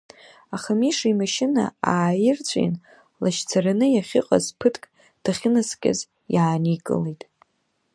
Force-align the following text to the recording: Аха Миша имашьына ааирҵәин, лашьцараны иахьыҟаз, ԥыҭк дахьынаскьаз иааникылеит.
Аха 0.55 0.71
Миша 0.79 1.07
имашьына 1.11 1.63
ааирҵәин, 1.91 2.73
лашьцараны 3.21 3.87
иахьыҟаз, 3.91 4.45
ԥыҭк 4.59 4.83
дахьынаскьаз 5.23 5.99
иааникылеит. 6.33 7.21